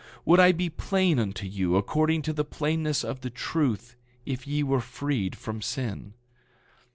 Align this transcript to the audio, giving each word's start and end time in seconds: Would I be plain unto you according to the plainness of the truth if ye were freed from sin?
Would 0.25 0.39
I 0.39 0.51
be 0.51 0.67
plain 0.67 1.19
unto 1.19 1.45
you 1.45 1.75
according 1.75 2.23
to 2.23 2.33
the 2.33 2.43
plainness 2.43 3.03
of 3.03 3.21
the 3.21 3.29
truth 3.29 3.95
if 4.25 4.47
ye 4.47 4.63
were 4.63 4.81
freed 4.81 5.35
from 5.37 5.61
sin? 5.61 6.15